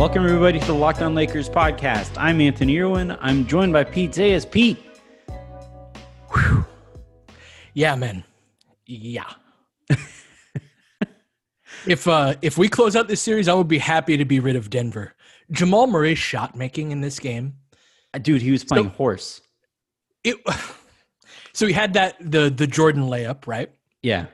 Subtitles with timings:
[0.00, 2.12] Welcome, everybody, to the Locked On Lakers podcast.
[2.16, 3.18] I'm Anthony Irwin.
[3.20, 4.50] I'm joined by Pete Zayas.
[4.50, 4.78] Pete.
[6.32, 6.64] Whew.
[7.74, 8.24] Yeah, man.
[8.86, 9.30] Yeah.
[11.86, 14.56] if uh if we close out this series, I would be happy to be rid
[14.56, 15.14] of Denver.
[15.50, 17.56] Jamal Murray's shot making in this game.
[18.14, 19.42] Uh, dude, he was playing so, horse.
[20.24, 20.38] It
[21.52, 23.70] so he had that the the Jordan layup, right?
[24.02, 24.28] Yeah.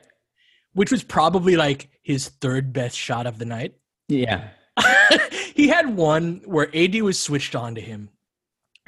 [0.74, 3.74] Which was probably like his third best shot of the night.
[4.06, 4.50] Yeah.
[5.56, 8.10] he had one where AD was switched on to him.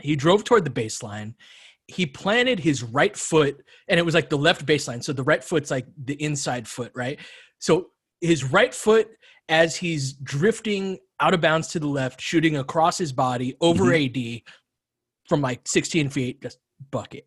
[0.03, 1.33] He drove toward the baseline.
[1.87, 5.03] He planted his right foot, and it was like the left baseline.
[5.03, 7.19] So the right foot's like the inside foot, right?
[7.59, 7.87] So
[8.21, 9.09] his right foot,
[9.49, 14.37] as he's drifting out of bounds to the left, shooting across his body over mm-hmm.
[14.37, 14.43] AD
[15.27, 16.59] from like 16 feet, just
[16.91, 17.27] bucket.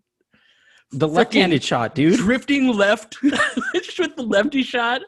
[0.91, 2.19] The left-handed shot, dude.
[2.19, 5.01] Drifting left with the lefty shot.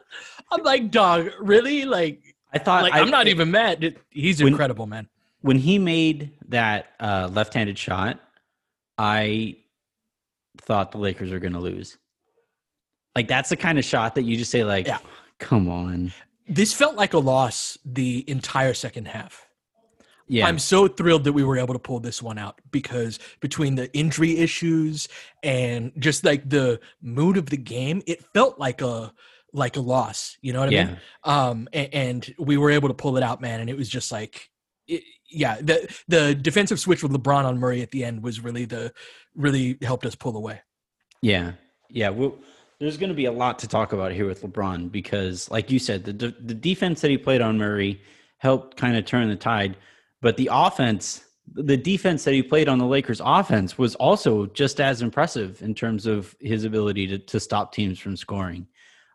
[0.50, 1.84] I'm like, dog, really?
[1.84, 3.96] Like I thought like, I, am not it, even mad.
[4.10, 5.08] He's when, incredible, man.
[5.40, 8.20] When he made that uh, left-handed shot,
[8.96, 9.56] I
[10.58, 11.98] thought the Lakers were going to lose.
[13.14, 14.98] Like that's the kind of shot that you just say, like, yeah.
[15.38, 16.12] come on.
[16.48, 19.46] This felt like a loss the entire second half.
[20.26, 20.46] Yeah.
[20.46, 23.92] I'm so thrilled that we were able to pull this one out because between the
[23.94, 25.06] injury issues
[25.42, 29.12] and just like the mood of the game, it felt like a
[29.54, 30.36] like a loss.
[30.42, 30.84] You know what I yeah.
[30.84, 30.96] mean?
[31.22, 33.60] Um, and, and, we were able to pull it out, man.
[33.60, 34.50] And it was just like,
[34.86, 38.66] it, yeah, the the defensive switch with LeBron on Murray at the end was really
[38.66, 38.92] the
[39.34, 40.60] really helped us pull away.
[41.22, 41.52] Yeah,
[41.88, 42.10] yeah.
[42.10, 42.36] Well,
[42.78, 45.78] there's going to be a lot to talk about here with LeBron because, like you
[45.78, 48.02] said, the the defense that he played on Murray
[48.38, 49.76] helped kind of turn the tide,
[50.20, 54.80] but the offense the defense that he played on the Lakers offense was also just
[54.80, 58.66] as impressive in terms of his ability to, to stop teams from scoring.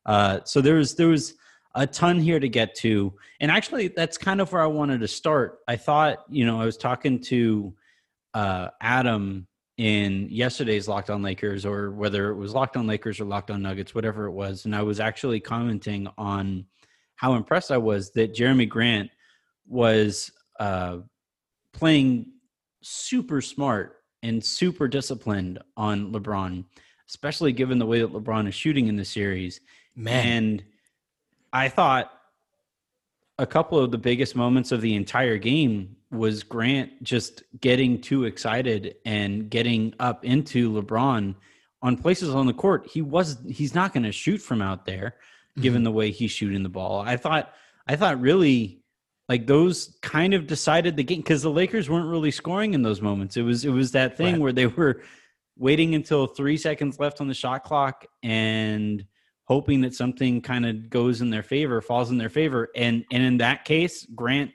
[0.09, 1.35] Uh, so there was there was
[1.75, 5.07] a ton here to get to, and actually that's kind of where I wanted to
[5.07, 5.59] start.
[5.67, 7.75] I thought, you know, I was talking to
[8.33, 9.45] uh, Adam
[9.77, 13.61] in yesterday's Locked On Lakers, or whether it was Locked On Lakers or Locked On
[13.61, 16.65] Nuggets, whatever it was, and I was actually commenting on
[17.17, 19.11] how impressed I was that Jerami Grant
[19.67, 20.97] was uh,
[21.71, 22.31] playing
[22.81, 26.65] super smart and super disciplined on LeBron,
[27.07, 29.61] especially given the way that LeBron is shooting in the series.
[29.95, 30.25] Man.
[30.25, 30.63] And
[31.51, 32.11] I thought
[33.37, 38.25] a couple of the biggest moments of the entire game was Grant just getting too
[38.25, 41.35] excited and getting up into LeBron
[41.81, 42.87] on places on the court.
[42.87, 45.15] He was he's not going to shoot from out there
[45.59, 45.85] given mm-hmm.
[45.85, 47.01] the way he's shooting the ball.
[47.01, 47.53] I thought
[47.87, 48.83] I thought really
[49.27, 53.01] like those kind of decided the game because the Lakers weren't really scoring in those
[53.01, 53.37] moments.
[53.37, 54.41] It was it was that thing right.
[54.41, 55.01] where they were
[55.57, 59.05] waiting until 3 seconds left on the shot clock and
[59.49, 62.69] hoping that something kind of goes in their favor, falls in their favor.
[62.75, 64.51] And and in that case, Grant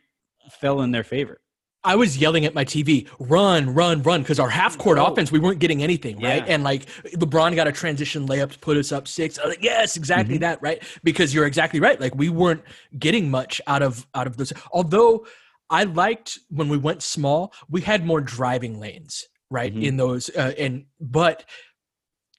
[0.50, 1.40] fell in their favor.
[1.86, 5.04] I was yelling at my TV, run, run, run, because our half court oh.
[5.04, 6.42] offense, we weren't getting anything, right?
[6.48, 9.38] And like LeBron got a transition layup to put us up six.
[9.44, 10.42] Like, yes, exactly mm-hmm.
[10.42, 10.82] that, right?
[11.02, 12.00] Because you're exactly right.
[12.00, 12.62] Like we weren't
[12.98, 14.52] getting much out of out of those.
[14.72, 15.26] Although
[15.68, 19.72] I liked when we went small, we had more driving lanes, right?
[19.72, 19.82] Mm-hmm.
[19.82, 21.44] In those, uh, and but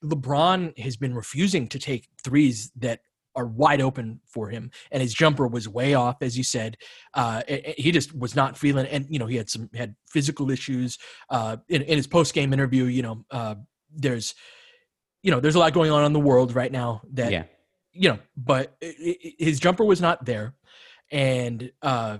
[0.03, 3.01] LeBron has been refusing to take threes that
[3.35, 6.77] are wide open for him, and his jumper was way off, as you said.
[7.13, 7.41] Uh,
[7.77, 10.97] he just was not feeling, and you know he had some had physical issues.
[11.29, 13.55] Uh, in, in his post game interview, you know, uh,
[13.93, 14.35] there's,
[15.21, 17.43] you know, there's a lot going on in the world right now that, yeah.
[17.91, 20.53] you know, but his jumper was not there,
[21.11, 22.19] and uh,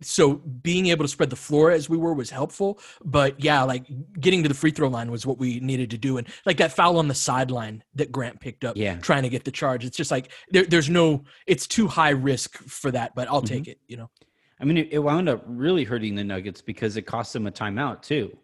[0.00, 3.84] so being able to spread the floor as we were was helpful but yeah like
[4.20, 6.72] getting to the free throw line was what we needed to do and like that
[6.72, 8.96] foul on the sideline that grant picked up yeah.
[8.98, 12.56] trying to get the charge it's just like there, there's no it's too high risk
[12.58, 13.54] for that but i'll mm-hmm.
[13.54, 14.10] take it you know?
[14.60, 17.52] I mean it, it wound up really hurting the nuggets because it cost them a
[17.52, 18.36] timeout too.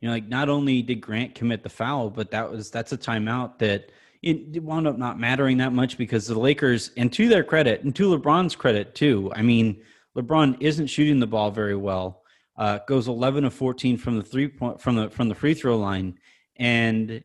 [0.00, 2.98] You know like not only did grant commit the foul but that was that's a
[2.98, 3.90] timeout that
[4.22, 7.94] it wound up not mattering that much because the lakers and to their credit and
[7.94, 9.80] to lebron's credit too i mean
[10.16, 12.22] LeBron isn't shooting the ball very well.
[12.56, 15.76] Uh, goes 11 of 14 from the three point from the from the free throw
[15.76, 16.18] line,
[16.56, 17.22] and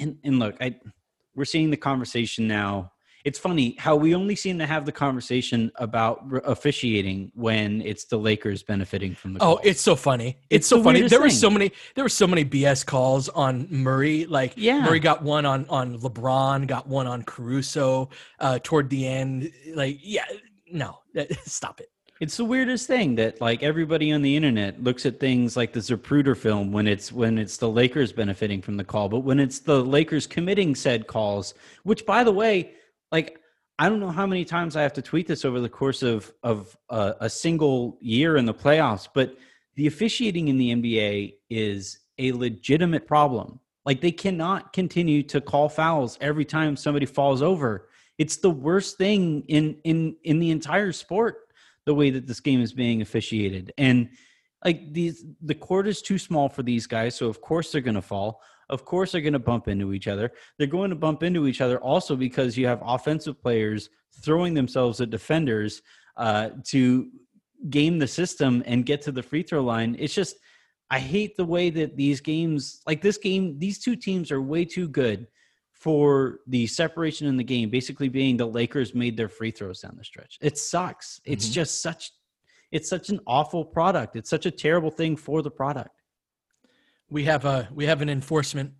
[0.00, 0.76] and and look, I
[1.34, 2.92] we're seeing the conversation now.
[3.24, 8.16] It's funny how we only seem to have the conversation about officiating when it's the
[8.16, 9.42] Lakers benefiting from the.
[9.42, 10.38] Oh, it's so funny!
[10.50, 11.00] It's, it's so funny.
[11.00, 11.20] There thing.
[11.20, 11.72] were so many.
[11.94, 14.24] There were so many BS calls on Murray.
[14.26, 18.08] Like, yeah, Murray got one on on LeBron, got one on Caruso
[18.40, 19.52] uh, toward the end.
[19.74, 20.24] Like, yeah,
[20.72, 20.98] no,
[21.44, 21.90] stop it.
[22.20, 25.78] It's the weirdest thing that like everybody on the internet looks at things like the
[25.78, 29.60] Zapruder film when it's when it's the Lakers benefiting from the call, but when it's
[29.60, 31.54] the Lakers committing said calls,
[31.84, 32.72] which by the way,
[33.12, 33.38] like
[33.78, 36.32] I don't know how many times I have to tweet this over the course of
[36.42, 39.36] of uh, a single year in the playoffs, but
[39.76, 43.60] the officiating in the NBA is a legitimate problem.
[43.86, 47.88] Like they cannot continue to call fouls every time somebody falls over.
[48.18, 51.44] It's the worst thing in in in the entire sport
[51.88, 53.72] the way that this game is being officiated.
[53.78, 54.10] And
[54.62, 57.94] like these the court is too small for these guys, so of course they're going
[57.94, 58.42] to fall.
[58.68, 60.30] Of course they're going to bump into each other.
[60.58, 63.88] They're going to bump into each other also because you have offensive players
[64.22, 65.80] throwing themselves at defenders
[66.18, 67.08] uh, to
[67.70, 69.96] game the system and get to the free throw line.
[69.98, 70.36] It's just
[70.90, 74.66] I hate the way that these games, like this game, these two teams are way
[74.66, 75.26] too good
[75.78, 77.70] for the separation in the game.
[77.70, 80.38] Basically, being the Lakers made their free throws down the stretch.
[80.40, 81.20] It sucks.
[81.24, 81.54] It's mm-hmm.
[81.54, 82.12] just such.
[82.70, 84.16] It's such an awful product.
[84.16, 86.02] It's such a terrible thing for the product.
[87.10, 88.72] We have a we have an enforcement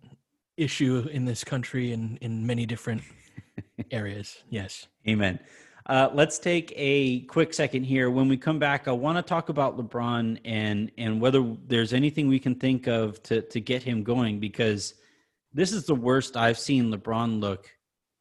[0.57, 3.01] issue in this country in in many different
[3.91, 4.43] areas.
[4.49, 4.87] Yes.
[5.07, 5.39] Amen.
[5.85, 8.11] Uh, let's take a quick second here.
[8.11, 12.27] When we come back, I want to talk about LeBron and and whether there's anything
[12.27, 14.93] we can think of to to get him going because
[15.53, 17.69] this is the worst I've seen LeBron look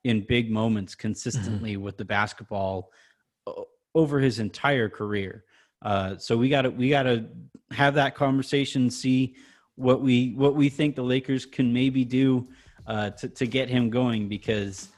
[0.05, 1.83] in big moments consistently mm-hmm.
[1.83, 2.91] with the basketball
[3.95, 5.45] over his entire career.
[5.83, 7.27] Uh, so we got to we got to
[7.71, 9.37] have that conversation, see
[9.77, 12.49] what we what we think the Lakers can maybe do
[12.87, 14.89] uh, to to get him going because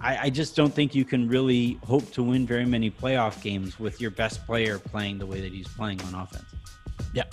[0.00, 3.78] I, I just don't think you can really hope to win very many playoff games
[3.78, 6.44] with your best player playing the way that he's playing on offense.
[7.14, 7.24] Yeah.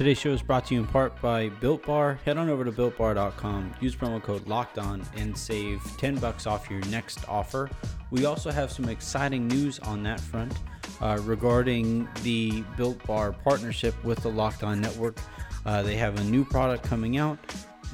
[0.00, 2.14] Today's show is brought to you in part by Built Bar.
[2.24, 6.70] Head on over to builtbar.com, use promo code Locked On, and save 10 bucks off
[6.70, 7.68] your next offer.
[8.10, 10.54] We also have some exciting news on that front
[11.02, 15.18] uh, regarding the Built Bar partnership with the Locked On Network.
[15.66, 17.38] Uh, they have a new product coming out.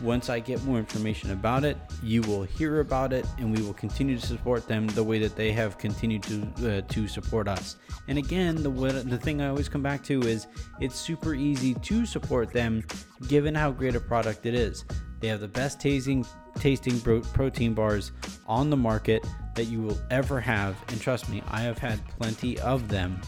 [0.03, 3.75] Once I get more information about it, you will hear about it, and we will
[3.75, 7.77] continue to support them the way that they have continued to uh, to support us.
[8.09, 10.47] And again, the the thing I always come back to is
[10.81, 12.85] it's super easy to support them,
[13.29, 14.85] given how great a product it is.
[15.21, 16.27] They have the best tasting
[16.59, 18.13] tasting protein bars
[18.47, 20.77] on the market that you will ever have.
[20.89, 23.21] And trust me, I have had plenty of them.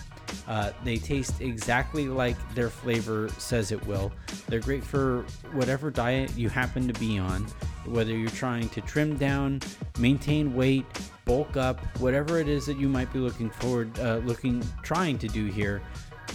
[0.48, 4.10] Uh, they taste exactly like their flavor says it will.
[4.48, 7.46] They're great for whatever diet you happen to be on,
[7.84, 9.60] whether you're trying to trim down,
[9.98, 10.86] maintain weight,
[11.26, 15.28] bulk up, whatever it is that you might be looking forward, uh, looking, trying to
[15.28, 15.82] do here.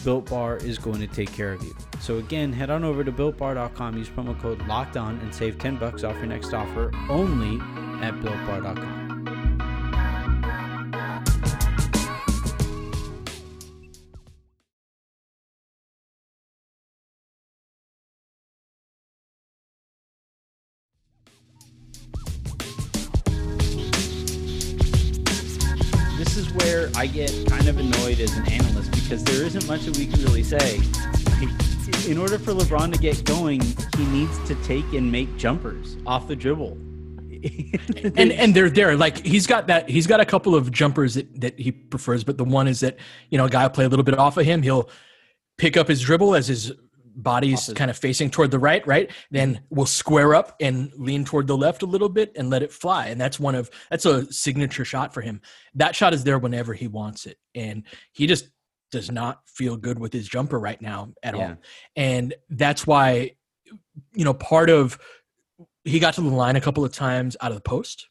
[0.04, 1.76] Built Bar is going to take care of you.
[2.00, 5.78] So again, head on over to builtbar.com, use promo code locked on and save 10
[5.78, 7.58] bucks off your next offer only
[8.06, 9.03] at builtbar.com.
[27.04, 30.22] I get kind of annoyed as an analyst because there isn't much that we can
[30.24, 30.78] really say.
[32.10, 33.62] In order for LeBron to get going,
[33.98, 36.72] he needs to take and make jumpers off the dribble.
[38.16, 38.96] and and they're there.
[38.96, 39.90] Like he's got that.
[39.90, 42.98] He's got a couple of jumpers that, that he prefers, but the one is that
[43.30, 44.62] you know a guy will play a little bit off of him.
[44.62, 44.90] He'll
[45.58, 46.72] pick up his dribble as his
[47.16, 49.12] body's kind of facing toward the right, right?
[49.32, 49.64] Then mm-hmm.
[49.70, 53.08] we'll square up and lean toward the left a little bit and let it fly.
[53.08, 55.42] And that's one of that's a signature shot for him.
[55.76, 57.38] That shot is there whenever he wants it.
[57.56, 58.50] And he just
[58.92, 61.50] does not feel good with his jumper right now at yeah.
[61.50, 61.58] all.
[61.96, 63.32] And that's why
[64.14, 65.00] you know, part of
[65.84, 68.08] he got to the line a couple of times out of the post.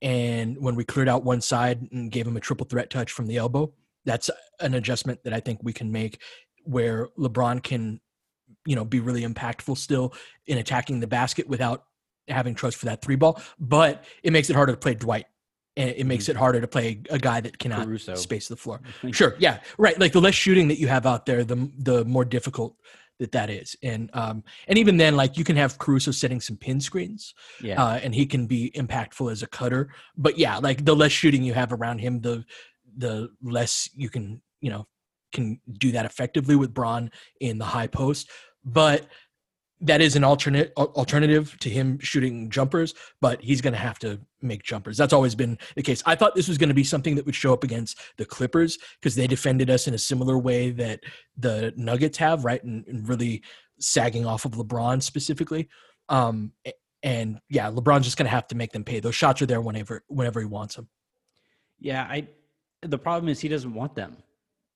[0.00, 3.26] And when we cleared out one side and gave him a triple threat touch from
[3.26, 3.72] the elbow,
[4.04, 4.30] that's
[4.60, 6.20] an adjustment that I think we can make
[6.64, 8.00] where LeBron can
[8.66, 10.14] you know be really impactful still
[10.46, 11.84] in attacking the basket without
[12.28, 13.40] having trust for that three ball.
[13.58, 15.26] But it makes it harder to play Dwight.
[15.74, 16.32] And it makes mm-hmm.
[16.32, 18.14] it harder to play a guy that cannot Caruso.
[18.14, 18.82] space the floor.
[19.10, 19.98] sure, yeah, right.
[19.98, 22.76] Like the less shooting that you have out there, the the more difficult
[23.18, 23.74] that that is.
[23.82, 27.82] And um and even then, like you can have Caruso setting some pin screens, yeah,
[27.82, 29.88] uh, and he can be impactful as a cutter.
[30.14, 32.44] But yeah, like the less shooting you have around him, the
[32.98, 34.86] the less you can you know
[35.32, 38.28] can do that effectively with Bron in the high post.
[38.64, 39.06] But
[39.82, 44.20] that is an alternate alternative to him shooting jumpers, but he's going to have to
[44.40, 44.96] make jumpers.
[44.96, 46.02] That's always been the case.
[46.06, 48.78] I thought this was going to be something that would show up against the Clippers
[49.00, 51.00] because they defended us in a similar way that
[51.36, 52.62] the Nuggets have, right?
[52.62, 53.42] And, and really
[53.80, 55.68] sagging off of LeBron specifically.
[56.08, 56.52] Um,
[57.02, 59.00] and yeah, LeBron's just going to have to make them pay.
[59.00, 60.88] Those shots are there whenever whenever he wants them.
[61.80, 62.28] Yeah, I.
[62.82, 64.16] The problem is he doesn't want them.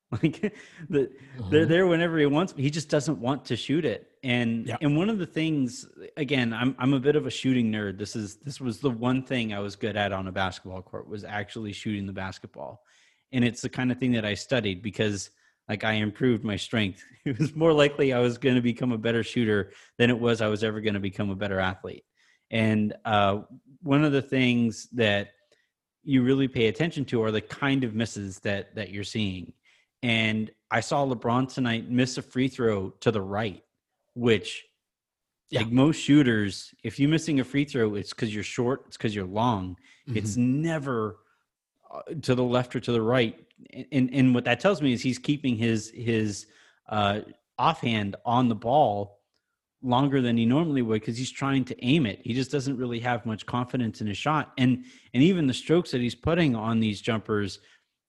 [0.13, 0.55] Like
[0.89, 1.51] the, mm-hmm.
[1.51, 2.55] they're there whenever he wants.
[2.57, 4.09] He just doesn't want to shoot it.
[4.23, 4.77] And yeah.
[4.81, 5.85] and one of the things,
[6.17, 7.99] again, I'm I'm a bit of a shooting nerd.
[7.99, 11.09] This is this was the one thing I was good at on a basketball court
[11.09, 12.85] was actually shooting the basketball,
[13.33, 15.31] and it's the kind of thing that I studied because
[15.69, 17.03] like I improved my strength.
[17.25, 20.41] It was more likely I was going to become a better shooter than it was
[20.41, 22.05] I was ever going to become a better athlete.
[22.53, 23.39] And uh,
[23.83, 25.31] one of the things that
[26.05, 29.53] you really pay attention to are the kind of misses that that you're seeing
[30.07, 33.65] and I saw LeBron tonight miss a free throw to the right,
[34.15, 34.65] which
[35.51, 35.61] yeah.
[35.61, 39.17] like most shooters, if you're missing a free throw, it's because you're short, it's because
[39.17, 39.77] you're long.
[40.09, 40.19] Mm-hmm.
[40.19, 41.17] It's never
[41.93, 43.37] uh, to the left or to the right.
[43.91, 46.47] And and what that tells me is he's keeping his his
[46.89, 47.23] uh,
[47.59, 49.19] offhand on the ball
[49.83, 52.21] longer than he normally would because he's trying to aim it.
[52.23, 54.53] He just doesn't really have much confidence in his shot.
[54.57, 54.85] And
[55.15, 57.59] and even the strokes that he's putting on these jumpers,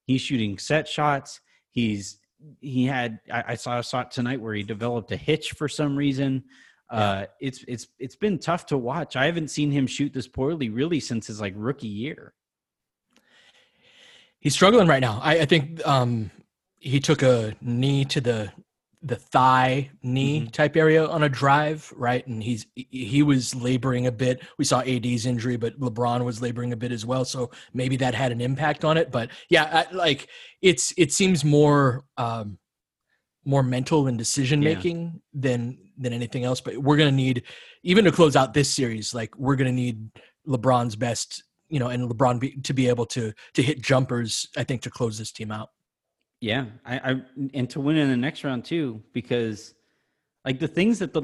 [0.06, 1.40] he's shooting set shots.
[1.78, 2.18] He's
[2.60, 5.96] he had I, I saw saw it tonight where he developed a hitch for some
[5.96, 6.44] reason.
[6.92, 7.00] Yeah.
[7.00, 9.16] Uh, it's it's it's been tough to watch.
[9.16, 12.34] I haven't seen him shoot this poorly really since his like rookie year.
[14.40, 15.20] He's struggling right now.
[15.22, 16.32] I, I think um,
[16.80, 18.52] he took a knee to the
[19.04, 20.50] the thigh knee mm-hmm.
[20.50, 22.26] type area on a drive, right?
[22.26, 24.42] And he's he was laboring a bit.
[24.58, 28.16] We saw AD's injury, but LeBron was laboring a bit as well, so maybe that
[28.16, 29.12] had an impact on it.
[29.12, 30.28] But yeah, I, like
[30.62, 32.58] it's it seems more um,
[33.46, 35.42] more mental and decision making yeah.
[35.42, 36.60] than than anything else.
[36.60, 37.44] But we're gonna need
[37.84, 40.10] even to close out this series, like we're gonna need
[40.48, 44.48] LeBron's best, you know, and LeBron be, to be able to to hit jumpers.
[44.58, 45.70] I think to close this team out.
[46.40, 47.22] Yeah, I, I
[47.54, 49.74] and to win in the next round too, because
[50.46, 51.22] like the things that the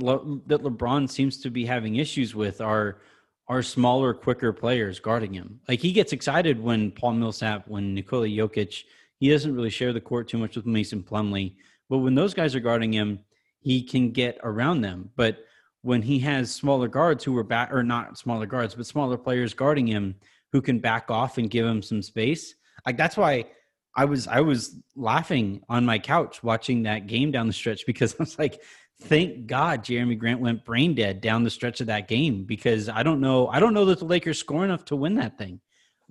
[0.47, 3.01] that LeBron seems to be having issues with are
[3.47, 5.59] are smaller, quicker players guarding him.
[5.67, 8.83] Like he gets excited when Paul Millsap, when Nikola Jokic,
[9.19, 11.55] he doesn't really share the court too much with Mason Plumlee.
[11.89, 13.19] But when those guys are guarding him,
[13.59, 15.09] he can get around them.
[15.15, 15.39] But
[15.81, 19.53] when he has smaller guards who are back or not smaller guards, but smaller players
[19.53, 20.15] guarding him
[20.51, 22.55] who can back off and give him some space,
[22.85, 23.45] like that's why
[23.95, 28.13] I was I was laughing on my couch watching that game down the stretch because
[28.19, 28.61] I was like,
[29.01, 33.03] thank God Jerami Grant went brain dead down the stretch of that game because I
[33.03, 35.59] don't know I don't know that the Lakers score enough to win that thing.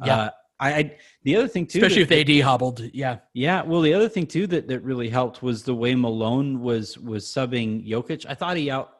[0.04, 0.16] Yeah.
[0.16, 3.62] Uh, I, I, the other thing too, especially that, with AD hobbled, yeah, yeah.
[3.62, 7.24] Well, the other thing too that that really helped was the way Malone was was
[7.24, 8.26] subbing Jokic.
[8.28, 8.92] I thought he out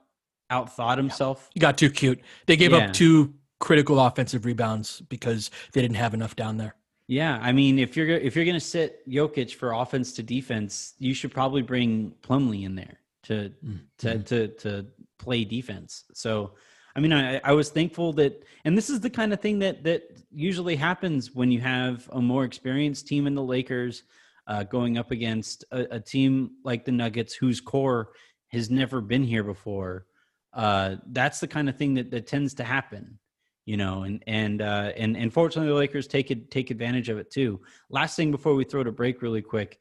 [0.51, 1.49] outthought himself.
[1.55, 2.21] He got too cute.
[2.47, 2.79] They gave yeah.
[2.79, 6.75] up two critical offensive rebounds because they didn't have enough down there.
[7.09, 10.95] Yeah, I mean, if you're if you're going to sit Jokic for offense to defense,
[10.99, 13.77] you should probably bring Plumlee in there to mm-hmm.
[13.99, 14.87] to to to
[15.19, 16.05] play defense.
[16.15, 16.53] So,
[16.95, 19.85] I mean, I, I was thankful that, and this is the kind of thing that
[19.85, 24.05] that usually happens when you have a more experienced team in the Lakers
[24.47, 28.11] uh, going up against a, a, team like the Nuggets, whose core
[28.49, 30.07] has never been here before.
[30.53, 33.19] Uh, that's the kind of thing that that tends to happen
[33.65, 37.19] you know, and and uh, and and fortunately the Lakers take it take advantage of
[37.19, 37.61] it too.
[37.91, 39.79] Last thing before we throw to break, really quick,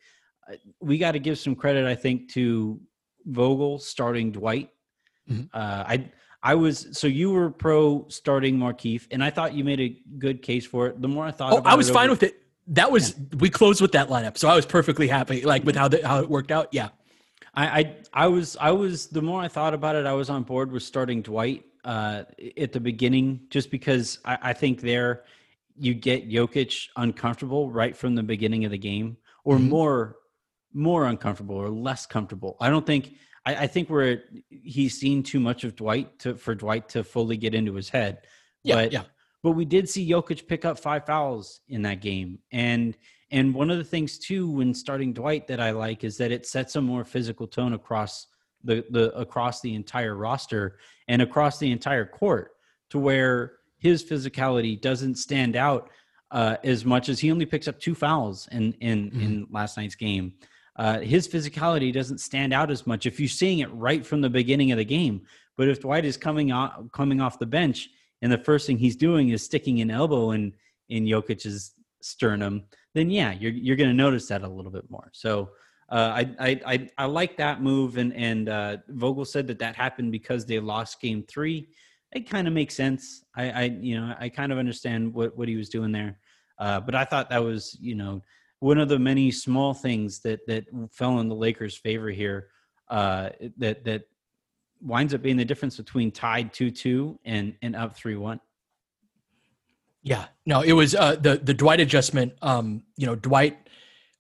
[0.49, 2.79] uh, we got to give some credit, I think, to
[3.25, 4.69] Vogel starting Dwight.
[5.29, 5.45] Mm-hmm.
[5.53, 6.11] Uh, I
[6.43, 10.41] I was so you were pro starting Markieff, and I thought you made a good
[10.41, 11.01] case for it.
[11.01, 12.41] The more I thought, oh, I was fine over, with it.
[12.67, 13.37] That was yeah.
[13.39, 16.19] we closed with that lineup, so I was perfectly happy, like with how the, how
[16.19, 16.69] it worked out.
[16.71, 16.89] Yeah,
[17.55, 20.43] I, I I was I was the more I thought about it, I was on
[20.43, 22.23] board with starting Dwight uh,
[22.57, 25.23] at the beginning, just because I, I, think there
[25.75, 29.69] you get Jokic uncomfortable right from the beginning of the game, or mm-hmm.
[29.69, 30.15] more
[30.73, 32.55] more uncomfortable or less comfortable.
[32.59, 33.13] I don't think
[33.45, 37.37] I, I, think we're he's seen too much of Dwight to for Dwight to fully
[37.37, 38.19] get into his head.
[38.63, 39.03] Yeah, but, yeah.
[39.43, 42.95] But we did see Jokic pick up five fouls in that game, and
[43.31, 46.45] and one of the things too when starting Dwight that I like is that it
[46.45, 48.27] sets a more physical tone across
[48.63, 50.77] the the across the entire roster
[51.07, 52.53] and across the entire court
[52.89, 55.89] to where his physicality doesn't stand out
[56.31, 59.21] uh, as much as he only picks up two fouls in in, mm-hmm.
[59.21, 60.33] in last night's game.
[60.77, 64.29] Uh, his physicality doesn't stand out as much if you're seeing it right from the
[64.29, 65.21] beginning of the game.
[65.57, 67.89] But if Dwight is coming off coming off the bench
[68.21, 70.53] and the first thing he's doing is sticking an elbow in
[70.89, 72.63] in Jokic's sternum,
[72.93, 75.09] then yeah, you're you're going to notice that a little bit more.
[75.13, 75.49] So
[75.91, 79.75] uh, I, I, I I like that move, and and uh, Vogel said that that
[79.75, 81.67] happened because they lost Game Three.
[82.13, 83.25] It kind of makes sense.
[83.35, 86.17] I, I you know I kind of understand what what he was doing there,
[86.59, 88.21] uh, but I thought that was you know
[88.59, 92.47] one of the many small things that that fell in the Lakers' favor here.
[92.89, 94.03] Uh, that that
[94.81, 98.39] winds up being the difference between tied two two and and up three one.
[100.03, 102.33] Yeah, no, it was uh, the the Dwight adjustment.
[102.41, 103.57] Um, you know, Dwight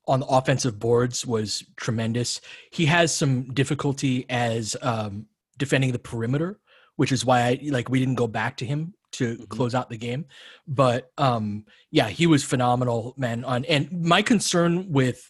[0.07, 2.41] on the offensive boards was tremendous.
[2.71, 5.27] He has some difficulty as um,
[5.57, 6.59] defending the perimeter,
[6.95, 9.43] which is why I like we didn't go back to him to mm-hmm.
[9.45, 10.25] close out the game.
[10.67, 13.43] But um, yeah, he was phenomenal, man.
[13.45, 15.29] On and my concern with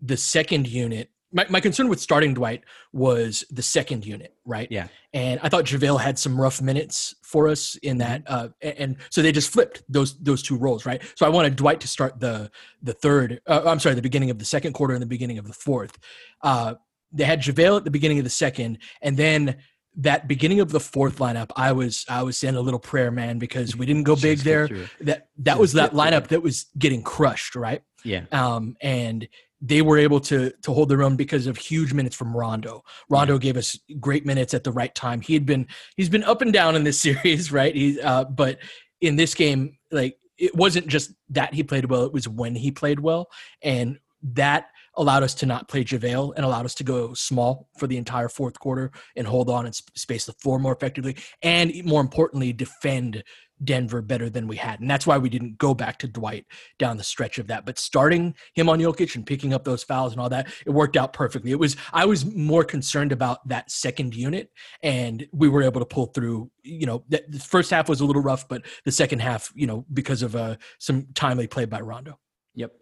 [0.00, 2.64] the second unit my, my concern with starting Dwight
[2.94, 4.66] was the second unit, right?
[4.70, 4.88] Yeah.
[5.12, 8.46] And I thought JaVale had some rough minutes for us in that, mm-hmm.
[8.46, 11.02] uh, and, and so they just flipped those those two roles, right?
[11.14, 12.50] So I wanted Dwight to start the
[12.82, 13.42] the third.
[13.46, 15.98] Uh, I'm sorry, the beginning of the second quarter and the beginning of the fourth.
[16.42, 16.74] Uh,
[17.12, 19.56] they had JaVale at the beginning of the second, and then
[19.96, 23.38] that beginning of the fourth lineup, I was I was saying a little prayer, man,
[23.38, 24.68] because we didn't go big there.
[25.00, 27.82] That that Just was that lineup that was getting crushed, right?
[28.04, 28.24] Yeah.
[28.32, 29.28] Um, and
[29.60, 32.84] they were able to to hold their own because of huge minutes from Rondo.
[33.08, 33.40] Rondo yeah.
[33.40, 35.20] gave us great minutes at the right time.
[35.20, 37.74] He had been he's been up and down in this series, right?
[37.74, 38.58] He uh, but
[39.00, 42.70] in this game, like it wasn't just that he played well; it was when he
[42.70, 43.28] played well,
[43.62, 47.86] and that allowed us to not play JaVale and allowed us to go small for
[47.86, 52.00] the entire fourth quarter and hold on and space the floor more effectively, and more
[52.00, 53.22] importantly, defend
[53.64, 54.80] Denver better than we had.
[54.80, 56.44] And that's why we didn't go back to Dwight
[56.78, 57.64] down the stretch of that.
[57.64, 60.96] But starting him on Jokic and picking up those fouls and all that, it worked
[60.96, 61.52] out perfectly.
[61.52, 64.50] It was I was more concerned about that second unit
[64.82, 68.22] and we were able to pull through, you know, the first half was a little
[68.22, 72.18] rough, but the second half, you know, because of uh, some timely play by Rondo.
[72.54, 72.72] Yep.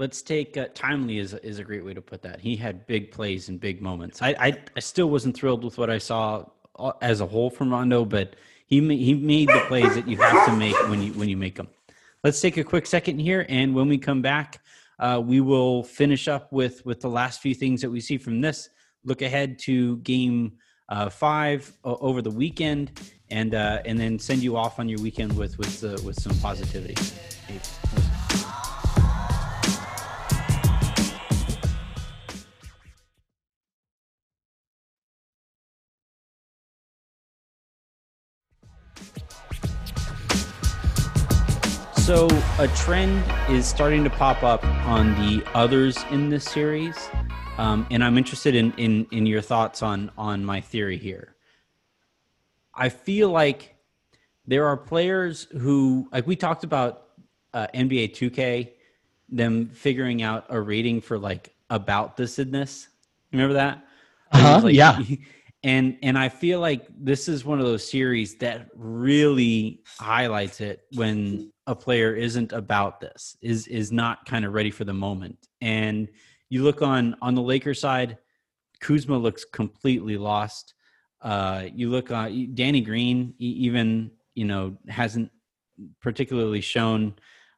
[0.00, 2.40] Let's take uh, timely is is a great way to put that.
[2.40, 4.22] He had big plays and big moments.
[4.22, 6.46] I, I I still wasn't thrilled with what I saw
[6.78, 10.46] uh, as a whole from Rondo, but he he made the plays that you have
[10.46, 11.68] to make when you when you make them.
[12.24, 14.60] Let's take a quick second here, and when we come back,
[15.00, 18.40] uh, we will finish up with with the last few things that we see from
[18.40, 18.70] this.
[19.04, 20.52] Look ahead to game
[20.88, 25.36] uh, five over the weekend, and uh, and then send you off on your weekend
[25.36, 26.96] with with uh, with some positivity.
[42.00, 46.96] So a trend is starting to pop up on the others in this series,
[47.58, 51.36] um, and I'm interested in, in in your thoughts on on my theory here.
[52.74, 53.76] I feel like
[54.46, 57.02] there are players who, like we talked about
[57.52, 58.70] uh, NBA 2K,
[59.28, 62.88] them figuring out a rating for like about thisidness.
[63.30, 63.84] Remember that?
[64.32, 64.98] Uh-huh, like, yeah.
[65.62, 70.84] and and I feel like this is one of those series that really highlights it
[70.94, 75.48] when a player isn't about this is is not kind of ready for the moment.
[75.60, 76.08] And
[76.48, 78.16] you look on on the Lakers side
[78.80, 80.74] Kuzma looks completely lost.
[81.20, 85.30] Uh you look on Danny Green even you know hasn't
[86.00, 87.14] particularly shown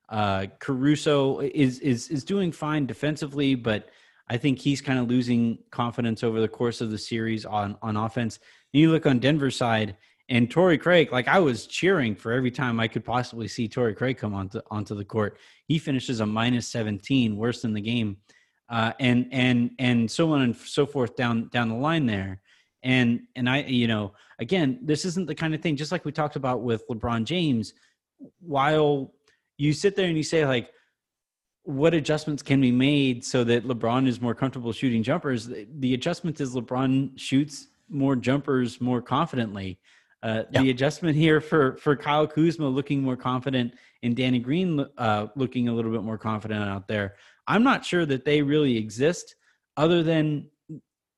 [0.09, 3.91] uh Caruso is is is doing fine defensively but
[4.33, 7.99] I think he's kind of losing confidence over the course of the series on on
[7.99, 8.38] offense.
[8.73, 9.95] And you look on Denver's side,
[10.31, 13.95] and Torrey Craig, like I was cheering for every time I could possibly see Torrey
[13.95, 15.37] Craig come onto onto the court.
[15.66, 18.16] He finishes a minus 17, worse than the game.
[18.71, 22.40] Uh, and and and so on and so forth down down the line there.
[22.83, 26.12] And and I, you know, again, this isn't the kind of thing, just like we
[26.12, 27.75] talked about with LeBron James,
[28.40, 29.12] while
[29.59, 30.71] you sit there and you say, like,
[31.64, 35.48] what adjustments can be made so that LeBron is more comfortable shooting jumpers?
[35.79, 39.79] The adjustment is LeBron shoots more jumpers more confidently.
[40.22, 45.27] Uh, The adjustment here for for Kyle Kuzma looking more confident and Danny Green uh,
[45.35, 47.16] looking a little bit more confident out there.
[47.46, 49.35] I'm not sure that they really exist,
[49.77, 50.48] other than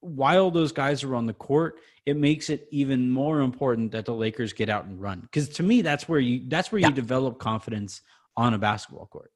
[0.00, 4.14] while those guys are on the court, it makes it even more important that the
[4.14, 5.20] Lakers get out and run.
[5.20, 6.88] Because to me, that's where you that's where yeah.
[6.88, 8.02] you develop confidence
[8.36, 9.30] on a basketball court.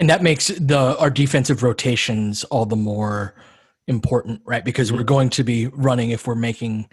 [0.00, 3.34] And that makes the our defensive rotations all the more
[3.86, 4.64] important, right?
[4.64, 4.96] Because mm-hmm.
[4.96, 6.88] we're going to be running if we're making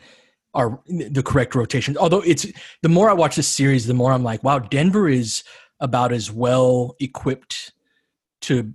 [0.54, 1.98] our the correct rotations.
[1.98, 2.46] Although it's
[2.82, 5.43] the more I watch this series, the more I'm like, wow, Denver is
[5.80, 7.72] about as well equipped
[8.41, 8.74] to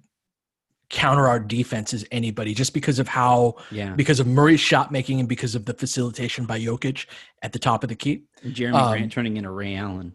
[0.88, 5.20] counter our defense as anybody, just because of how, yeah, because of Murray's shot making
[5.20, 7.06] and because of the facilitation by Jokic
[7.42, 8.24] at the top of the key.
[8.44, 10.14] Jerami um, Grant turning into Ray Allen.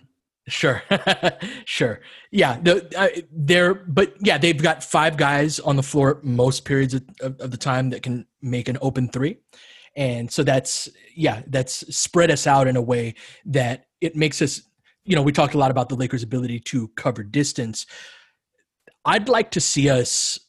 [0.49, 0.81] Sure,
[1.65, 1.99] sure,
[2.31, 2.57] yeah.
[2.95, 7.39] Uh, they're, but yeah, they've got five guys on the floor most periods of, of,
[7.41, 9.39] of the time that can make an open three.
[9.97, 14.61] And so that's yeah that's spread us out in a way that it makes us
[15.05, 17.85] you know we talked a lot about the lakers ability to cover distance.
[19.03, 20.39] I'd like to see us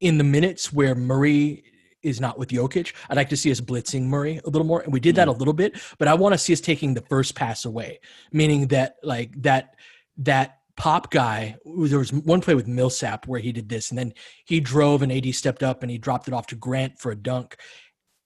[0.00, 1.64] in the minutes where murray
[2.02, 2.94] is not with Jokic.
[3.08, 4.80] I'd like to see us blitzing Murray a little more.
[4.80, 7.02] And we did that a little bit, but I want to see us taking the
[7.02, 8.00] first pass away,
[8.32, 9.76] meaning that like that
[10.18, 11.56] that pop guy.
[11.64, 14.14] There was one play with Millsap where he did this, and then
[14.46, 17.16] he drove and AD stepped up and he dropped it off to Grant for a
[17.16, 17.56] dunk.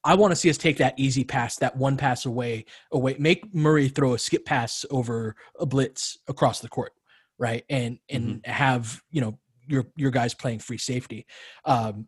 [0.04, 3.54] I want to see us take that easy pass, that one pass away, away, make
[3.54, 6.92] Murray throw a skip pass over a blitz across the court,
[7.38, 7.64] right?
[7.70, 8.50] And and mm-hmm.
[8.50, 11.26] have you know your your guys playing free safety.
[11.64, 12.06] Um,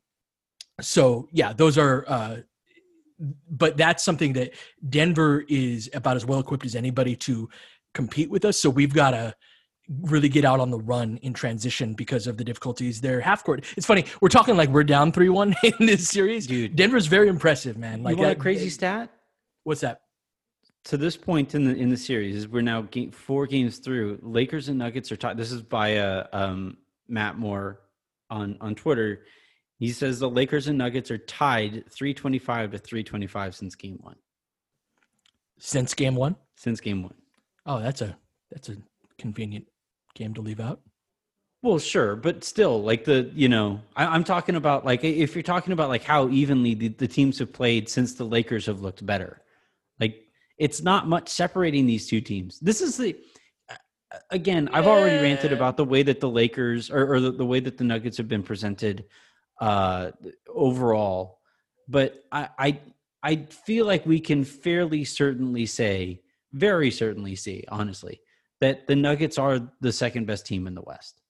[0.81, 2.05] so yeah, those are.
[2.09, 2.37] Uh,
[3.51, 4.53] but that's something that
[4.91, 7.49] Denver is about as well equipped as anybody to
[7.95, 8.61] compete with us.
[8.61, 9.35] So we've got to
[10.03, 13.65] really get out on the run in transition because of the difficulties there half court.
[13.77, 16.47] It's funny we're talking like we're down three one in this series.
[16.47, 18.03] Dude, Denver's very impressive, man.
[18.03, 19.11] Like you want that, a crazy stat?
[19.65, 20.01] What's that?
[20.85, 24.19] To this point in the in the series, we're now game, four games through.
[24.23, 25.37] Lakers and Nuggets are tied.
[25.37, 26.77] This is by uh, um,
[27.09, 27.81] Matt Moore
[28.31, 29.23] on on Twitter.
[29.79, 34.17] He says the Lakers and Nuggets are tied 325 to 325 since game one.
[35.59, 36.37] Since game one?
[36.57, 37.15] Since game one.
[37.67, 38.17] Oh, that's a
[38.51, 38.77] that's a
[39.19, 39.67] convenient
[40.15, 40.81] game to leave out.
[41.63, 45.43] Well, sure, but still, like the you know, I, am talking about like if you're
[45.43, 49.05] talking about like how evenly the, the teams have played since the Lakers have looked
[49.05, 49.43] better,
[49.99, 50.23] like
[50.59, 52.61] it's not much separating these two teams.
[52.61, 53.17] This is the
[54.31, 54.79] again, yeah.
[54.79, 57.77] I've already ranted about the way that the Lakers or, or the, the, way that
[57.77, 59.05] the Nuggets have been presented
[59.61, 60.11] uh
[60.49, 61.41] overall,
[61.89, 62.81] but I I
[63.23, 68.21] I feel like we can fairly certainly say, very certainly say, honestly,
[68.61, 71.23] that the Nuggets are the second best team in the West.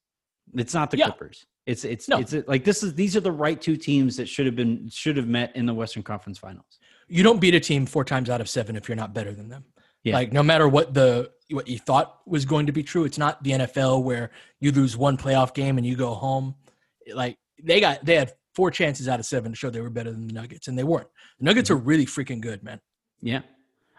[0.55, 1.07] It's not the yeah.
[1.07, 1.47] Clippers.
[1.67, 2.19] It's it's no.
[2.19, 5.17] it's like this is these are the right two teams that should have been should
[5.17, 6.79] have met in the Western Conference Finals.
[7.09, 9.49] You don't beat a team four times out of seven if you're not better than
[9.49, 9.65] them.
[10.05, 10.15] Yeah.
[10.15, 13.43] Like no matter what the what you thought was going to be true, it's not
[13.43, 16.55] the NFL where you lose one playoff game and you go home.
[17.13, 20.11] Like they got they had four chances out of seven to show they were better
[20.11, 21.09] than the Nuggets, and they weren't.
[21.39, 21.79] The Nuggets mm-hmm.
[21.79, 22.81] are really freaking good, man.
[23.21, 23.43] Yeah,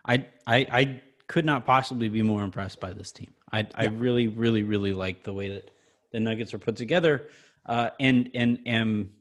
[0.05, 3.33] I I I could not possibly be more impressed by this team.
[3.51, 3.65] I, yeah.
[3.75, 5.71] I really, really, really like the way that
[6.11, 7.29] the Nuggets are put together,
[7.65, 9.11] uh, and and am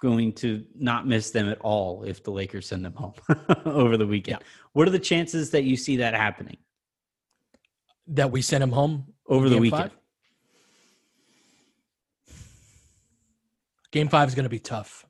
[0.00, 3.12] going to not miss them at all if the Lakers send them home
[3.66, 4.38] over the weekend.
[4.40, 4.46] Yeah.
[4.72, 6.56] What are the chances that you see that happening?
[8.06, 9.90] That we send them home over the weekend.
[9.90, 9.99] Five?
[13.90, 15.06] Game five is going to be tough.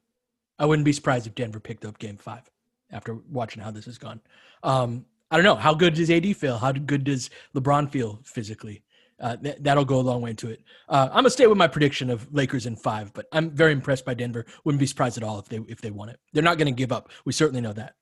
[0.58, 2.48] I wouldn't be surprised if Denver picked up game five
[2.90, 4.20] after watching how this has gone.
[4.62, 5.54] Um, I don't know.
[5.54, 6.58] How good does AD feel?
[6.58, 8.82] How good does LeBron feel physically?
[9.20, 10.62] Uh, th- that'll go a long way into it.
[10.88, 14.06] Uh, I'm gonna stay with my prediction of Lakers in five, but I'm very impressed
[14.06, 14.46] by Denver.
[14.64, 16.18] Wouldn't be surprised at all if they if they won it.
[16.32, 17.10] They're not gonna give up.
[17.26, 17.96] We certainly know that.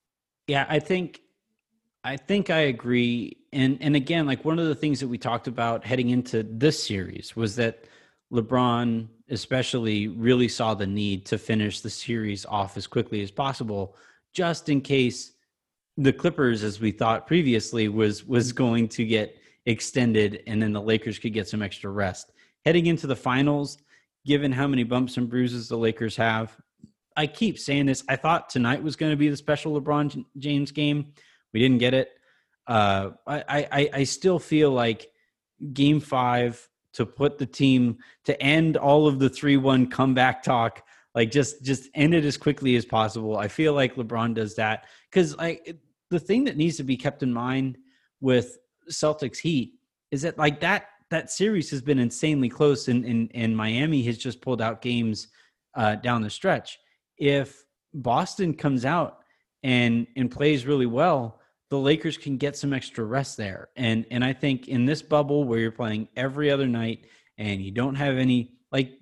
[0.47, 1.21] Yeah, I think
[2.05, 3.37] I think I agree.
[3.53, 6.83] And and again, like one of the things that we talked about heading into this
[6.83, 7.85] series was that
[8.33, 13.97] LeBron especially really saw the need to finish the series off as quickly as possible,
[14.33, 15.33] just in case
[15.97, 19.37] the Clippers, as we thought previously, was was going to get
[19.67, 22.33] extended, and then the Lakers could get some extra rest.
[22.65, 23.79] Heading into the finals,
[24.25, 26.57] given how many bumps and bruises the Lakers have,
[27.17, 28.05] I keep saying this.
[28.09, 31.13] I thought tonight was going to be the special LeBron James game.
[31.53, 32.11] We didn't get it.
[32.67, 35.11] Uh, I, I I still feel like
[35.73, 40.83] Game Five to put the team to end all of the three one comeback talk
[41.15, 44.85] like just just end it as quickly as possible i feel like lebron does that
[45.11, 45.77] because like
[46.11, 47.79] the thing that needs to be kept in mind
[48.21, 48.59] with
[48.91, 49.75] Celtics Heat
[50.11, 54.19] is that like that that series has been insanely close and and, and Miami has
[54.19, 55.29] just pulled out games
[55.75, 56.79] uh, down the stretch.
[57.17, 59.19] If Boston comes out
[59.63, 61.38] and and plays really well,
[61.71, 63.69] the Lakers can get some extra rest there.
[63.77, 67.71] And and I think in this bubble where you're playing every other night and you
[67.71, 68.93] don't have any like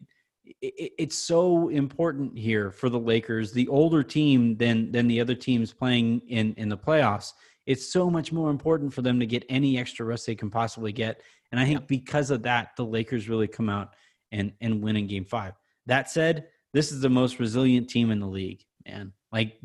[0.44, 5.34] it, it's so important here for the Lakers, the older team than than the other
[5.34, 7.32] teams playing in in the playoffs.
[7.66, 10.92] It's so much more important for them to get any extra rest they can possibly
[10.92, 11.20] get.
[11.50, 13.94] And I think because of that, the Lakers really come out
[14.32, 15.54] and and win in Game Five.
[15.86, 19.12] That said, this is the most resilient team in the league, man.
[19.32, 19.60] Like,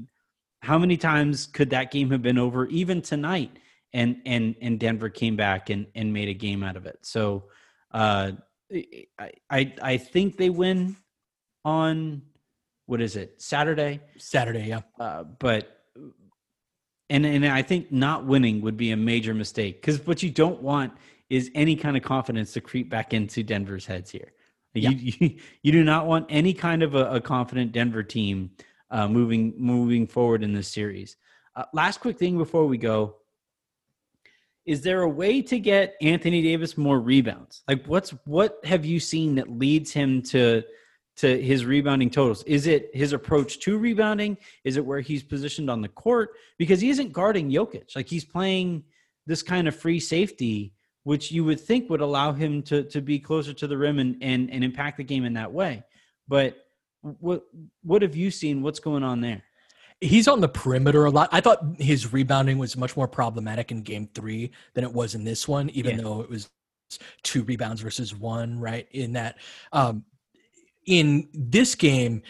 [0.61, 3.51] how many times could that game have been over even tonight?
[3.93, 6.99] And and and Denver came back and and made a game out of it.
[7.03, 7.45] So.
[7.91, 8.31] uh
[9.19, 10.95] I, I I think they win
[11.65, 12.21] on
[12.85, 14.01] what is it Saturday?
[14.17, 14.81] Saturday, yeah.
[14.99, 15.83] Uh, but
[17.09, 20.61] and and I think not winning would be a major mistake because what you don't
[20.61, 20.93] want
[21.29, 24.33] is any kind of confidence to creep back into Denver's heads here.
[24.73, 24.89] Yeah.
[24.89, 28.51] You, you, you do not want any kind of a, a confident Denver team
[28.91, 31.17] uh, moving moving forward in this series.
[31.55, 33.15] Uh, last quick thing before we go
[34.65, 37.63] is there a way to get Anthony Davis more rebounds?
[37.67, 40.63] Like what's what have you seen that leads him to
[41.17, 42.43] to his rebounding totals?
[42.43, 44.37] Is it his approach to rebounding?
[44.63, 46.31] Is it where he's positioned on the court?
[46.57, 47.95] Because he isn't guarding Jokic.
[47.95, 48.83] Like he's playing
[49.25, 50.73] this kind of free safety
[51.03, 54.17] which you would think would allow him to to be closer to the rim and
[54.21, 55.83] and, and impact the game in that way.
[56.27, 56.60] But
[57.01, 57.43] what
[57.83, 58.61] what have you seen?
[58.61, 59.43] What's going on there?
[59.99, 61.29] He's on the perimeter a lot.
[61.31, 65.23] I thought his rebounding was much more problematic in game three than it was in
[65.23, 66.01] this one, even yeah.
[66.01, 66.49] though it was
[67.23, 68.87] two rebounds versus one, right?
[68.91, 69.37] In that,
[69.71, 70.03] um,
[70.87, 72.23] in this game,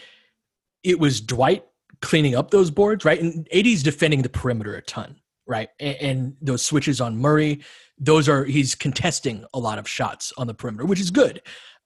[0.82, 1.64] it was Dwight
[2.00, 3.20] cleaning up those boards, right?
[3.20, 5.70] And AD's defending the perimeter a ton, right?
[5.80, 7.60] And, and, those switches on Murray,
[7.98, 11.40] those are he's contesting a lot of shots on the perimeter, which is good.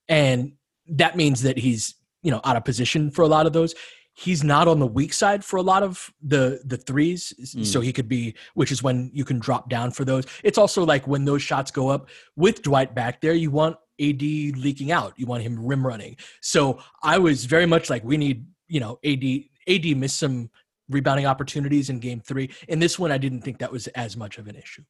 [0.09, 0.53] And
[0.89, 3.75] that means that he's, you know, out of position for a lot of those.
[4.15, 7.67] He's not on the weak side for a lot of the the threes mm.
[7.67, 10.25] so he could be which is when you can drop down for those.
[10.43, 14.23] It's also like when those shots go up with dwight back there you want ad
[14.23, 15.13] leaking out.
[15.17, 16.17] You want him rim running.
[16.41, 19.23] So i was very much like we need you know ad
[19.69, 20.51] ad missed some
[20.89, 22.51] rebounding opportunities in game three.
[22.69, 24.83] In this one i didn't think that was as much of an issue.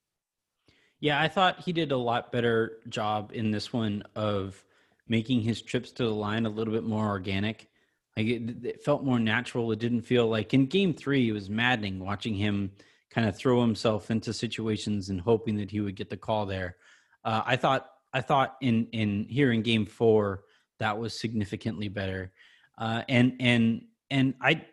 [1.01, 4.63] Yeah i thought he did a lot better job in this one of
[5.09, 7.69] making his trips to the line a little bit more organic
[8.17, 9.71] like it, it, felt more natural.
[9.73, 12.71] It didn't feel like in game three, it was maddening watching him
[13.11, 16.77] kind of throw himself into situations and hoping that he would get the call there.
[17.25, 20.45] Uh, I thought, I thought in, in here in game four,
[20.79, 22.33] that was significantly better.
[22.79, 24.65] Uh, and, and, and I,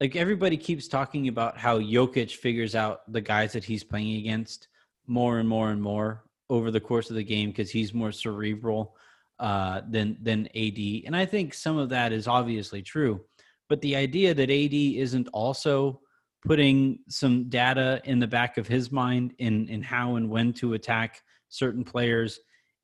[0.00, 4.68] like everybody keeps talking about how Jokic figures out the guys that he's playing against
[5.06, 8.96] more and more and more over the course of the game because he's more cerebral
[9.42, 13.20] uh, than than AD, and I think some of that is obviously true.
[13.68, 16.00] But the idea that AD isn't also
[16.46, 20.74] putting some data in the back of his mind in in how and when to
[20.74, 22.38] attack certain players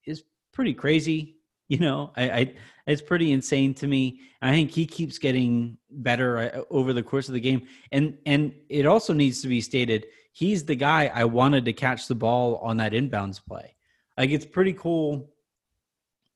[0.04, 1.36] is pretty crazy.
[1.70, 2.54] You know, I, I
[2.86, 4.20] it's pretty insane to me.
[4.40, 8.54] I think he keeps getting better uh, over the course of the game, and and
[8.70, 12.56] it also needs to be stated he's the guy I wanted to catch the ball
[12.62, 13.76] on that inbounds play.
[14.16, 15.28] Like it's pretty cool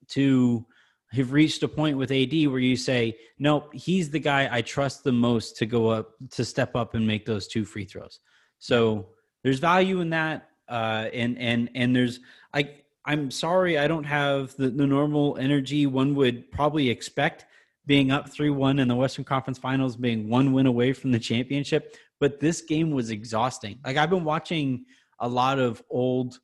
[0.09, 0.67] to
[1.13, 5.05] have reached a point with AD where you say, nope, he's the guy I trust
[5.05, 8.21] the most to go up to step up and make those two free throws.
[8.59, 9.09] So
[9.45, 10.49] there's value in that.
[10.69, 12.21] Uh, and, and, and there's,
[12.55, 17.45] I, I'm sorry, I don't have the, the normal energy one would probably expect
[17.85, 21.19] being up 3 1 in the Western Conference Finals, being one win away from the
[21.19, 21.97] championship.
[22.21, 23.81] But this game was exhausting.
[23.85, 24.85] Like, I've been watching
[25.19, 26.39] a lot of old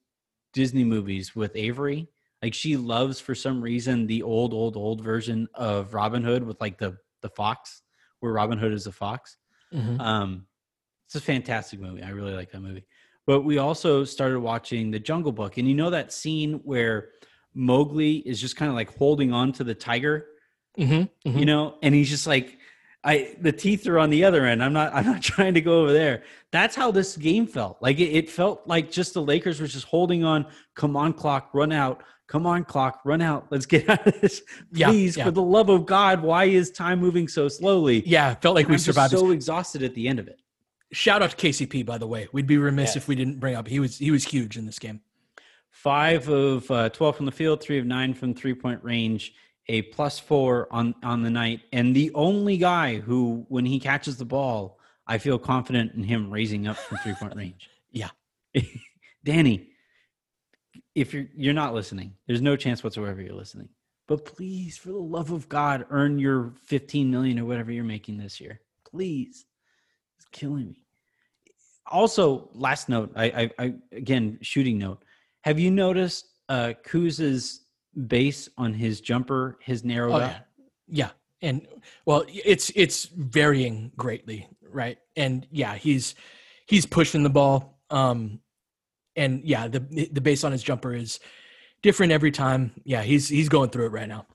[0.53, 2.09] Disney movies with Avery,
[2.43, 6.61] like she loves for some reason the old, old, old version of Robin Hood with
[6.61, 7.83] like the the fox,
[8.21, 9.37] where Robin Hood is a fox.
[9.75, 10.01] Mm-hmm.
[10.01, 10.47] Um,
[11.07, 12.03] it's a fantastic movie.
[12.03, 12.85] I really like that movie.
[13.27, 17.11] But we also started watching The Jungle Book, and you know that scene where
[17.55, 20.27] Mowgli is just kind of like holding on to the tiger,
[20.79, 20.93] mm-hmm,
[21.29, 21.39] mm-hmm.
[21.39, 22.59] you know, and he's just like,
[23.05, 24.63] I the teeth are on the other end.
[24.63, 26.23] I'm not I'm not trying to go over there.
[26.53, 27.79] That's how this game felt.
[27.81, 30.47] Like it, it felt like just the Lakers were just holding on.
[30.75, 33.47] Come on, clock, run out come on clock run out.
[33.51, 34.43] Let's get out of this.
[34.73, 35.25] Please yeah, yeah.
[35.25, 38.05] for the love of god why is time moving so slowly?
[38.07, 40.41] Yeah felt like and we I'm survived so exhausted at the end of it.
[40.93, 42.29] Shout out to kcp by the way.
[42.33, 42.97] We'd be remiss yes.
[42.97, 45.01] if we didn't bring up he was he was huge in this game.
[45.71, 49.35] Five of uh, 12 from the field three of nine from three point range
[49.67, 51.63] a plus four on on the night.
[51.73, 56.31] And the only guy who when he catches the ball i feel confident in him
[56.31, 57.71] raising up from three point range.
[57.91, 58.11] Yeah.
[59.25, 59.71] Danny
[61.01, 63.69] if you're you're not listening, there's no chance whatsoever you're listening.
[64.07, 68.17] But please, for the love of God, earn your 15 million or whatever you're making
[68.17, 68.61] this year.
[68.91, 69.45] Please.
[70.17, 70.87] It's killing me.
[71.87, 75.03] Also, last note, I, I, I again shooting note.
[75.43, 77.67] Have you noticed uh Kuz's
[78.07, 80.39] base on his jumper, his narrow oh, yeah.
[80.89, 81.11] yeah.
[81.41, 81.67] And
[82.05, 84.99] well, it's it's varying greatly, right?
[85.17, 86.15] And yeah, he's
[86.67, 87.81] he's pushing the ball.
[87.91, 88.41] Um
[89.19, 89.81] and yeah, the
[90.13, 91.21] the base on his jumper is
[91.83, 92.73] different every time.
[92.85, 94.27] Yeah, he's he's going through it right now.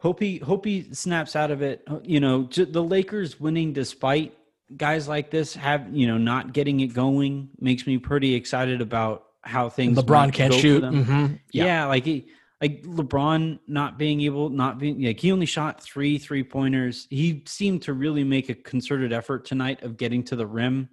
[0.00, 1.82] Hope he hope he snaps out of it.
[2.04, 4.34] You know, the Lakers winning despite
[4.76, 9.24] guys like this have you know not getting it going makes me pretty excited about
[9.42, 9.98] how things.
[9.98, 10.82] LeBron can't shoot.
[10.82, 11.34] Mm-hmm.
[11.52, 11.64] Yeah.
[11.64, 12.28] yeah, like he
[12.60, 17.06] like LeBron not being able, not being like he only shot three three pointers.
[17.10, 20.88] He seemed to really make a concerted effort tonight of getting to the rim.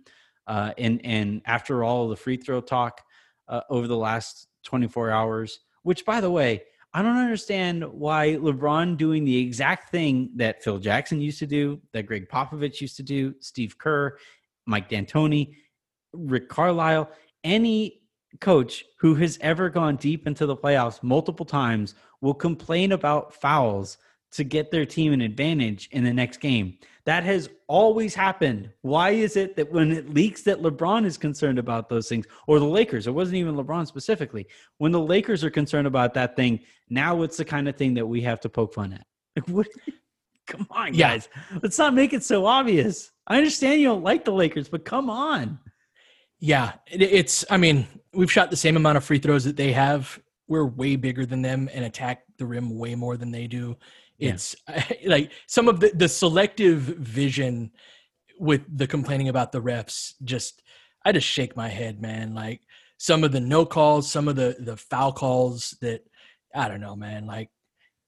[0.47, 3.01] Uh, and and after all the free throw talk
[3.47, 8.97] uh, over the last 24 hours, which by the way, I don't understand why LeBron
[8.97, 13.03] doing the exact thing that Phil Jackson used to do, that Gregg Popovich used to
[13.03, 14.17] do, Steve Kerr,
[14.65, 15.55] Mike D'Antoni,
[16.13, 17.10] Rick Carlisle,
[17.43, 18.01] any
[18.39, 23.97] coach who has ever gone deep into the playoffs multiple times will complain about fouls
[24.31, 26.77] to get their team an advantage in the next game.
[27.05, 28.71] That has always happened.
[28.81, 32.59] Why is it that when it leaks that LeBron is concerned about those things, or
[32.59, 34.47] the Lakers, it wasn't even LeBron specifically,
[34.79, 38.05] when the Lakers are concerned about that thing, now it's the kind of thing that
[38.07, 39.05] we have to poke fun at.
[39.35, 39.67] Like, what?
[40.47, 41.27] Come on, guys.
[41.35, 41.59] Yeah.
[41.61, 43.11] Let's not make it so obvious.
[43.27, 45.59] I understand you don't like the Lakers, but come on.
[46.39, 50.19] Yeah, it's, I mean, we've shot the same amount of free throws that they have.
[50.47, 53.77] We're way bigger than them and attack the rim way more than they do.
[54.19, 54.86] It's yeah.
[55.06, 57.71] like some of the, the selective vision
[58.39, 60.13] with the complaining about the refs.
[60.23, 60.62] Just
[61.06, 62.34] I just shake my head, man.
[62.34, 62.62] Like
[62.97, 66.01] some of the no calls, some of the the foul calls that
[66.54, 67.25] I don't know, man.
[67.25, 67.49] Like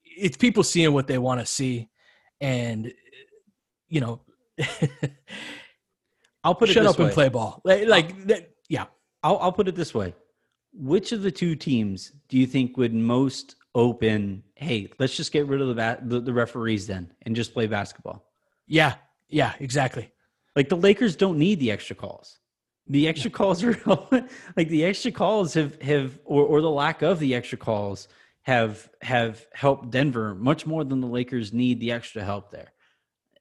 [0.03, 1.89] it's people seeing what they want to see,
[2.41, 2.91] and
[3.89, 4.21] you know,
[6.43, 6.73] I'll put it.
[6.73, 7.05] shut up way.
[7.05, 7.61] and play ball.
[7.63, 8.85] Like, like that, yeah.
[9.23, 10.13] I'll I'll put it this way:
[10.73, 15.47] Which of the two teams do you think would most open, hey, let's just get
[15.47, 18.25] rid of the, ba- the, the referees then and just play basketball.
[18.65, 18.95] Yeah,
[19.29, 20.11] yeah, exactly.
[20.55, 22.39] Like the Lakers don't need the extra calls.
[22.87, 23.77] The extra calls are
[24.57, 28.07] like the extra calls have have or, or the lack of the extra calls
[28.43, 32.71] have have helped Denver much more than the Lakers need the extra help there.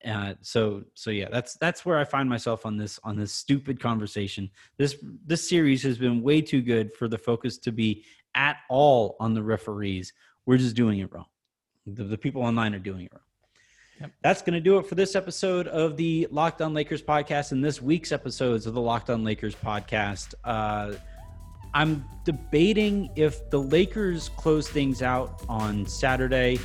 [0.04, 3.80] Uh, so so yeah, that's that's where I find myself on this on this stupid
[3.80, 4.50] conversation.
[4.78, 9.16] This this series has been way too good for the focus to be at all
[9.20, 10.12] on the referees.
[10.46, 11.26] We're just doing it wrong.
[11.86, 13.22] The, the people online are doing it wrong.
[14.00, 14.10] Yep.
[14.22, 17.64] That's going to do it for this episode of the Locked On Lakers podcast and
[17.64, 20.34] this week's episodes of the Locked On Lakers podcast.
[20.44, 20.94] Uh,
[21.74, 26.58] I'm debating if the Lakers close things out on Saturday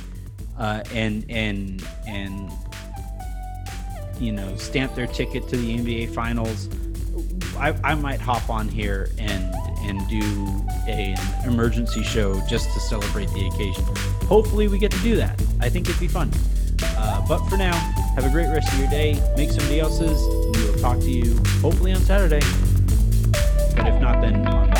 [0.58, 2.50] uh, and and and
[4.18, 6.68] you know stamp their ticket to the NBA Finals.
[7.58, 10.22] I, I might hop on here and and do
[10.86, 13.84] a, an emergency show just to celebrate the occasion.
[14.26, 15.40] Hopefully, we get to do that.
[15.60, 16.30] I think it'd be fun.
[16.82, 17.74] Uh, but for now,
[18.14, 19.20] have a great rest of your day.
[19.36, 20.20] Make somebody else's.
[20.56, 22.40] We will talk to you hopefully on Saturday.
[23.76, 24.71] But if not, then on